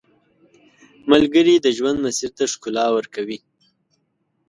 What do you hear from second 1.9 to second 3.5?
مسیر ته ښکلا ورکوي